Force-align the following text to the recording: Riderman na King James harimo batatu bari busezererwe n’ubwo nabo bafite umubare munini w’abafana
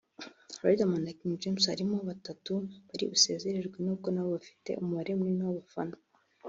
Riderman 0.63 1.01
na 1.03 1.11
King 1.17 1.35
James 1.41 1.69
harimo 1.71 1.97
batatu 2.09 2.53
bari 2.89 3.05
busezererwe 3.11 3.77
n’ubwo 3.81 4.07
nabo 4.11 4.29
bafite 4.37 4.69
umubare 4.81 5.11
munini 5.19 5.43
w’abafana 5.45 5.95